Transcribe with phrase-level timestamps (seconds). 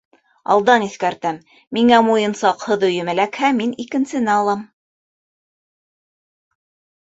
[0.53, 1.35] Алдан иҫкәртәм:
[1.77, 4.65] миңә муйынсаҡһыҙ өйөм эләкһә, мин икенсене алам.